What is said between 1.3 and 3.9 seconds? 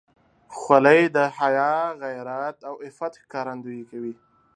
حیا، غیرت او عفت ښکارندویي